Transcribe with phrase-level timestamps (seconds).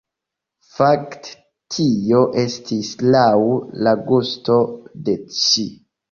[0.75, 1.33] Fakte
[1.73, 3.37] tio estis laŭ
[3.89, 4.57] la gusto
[5.11, 5.67] de ŝi.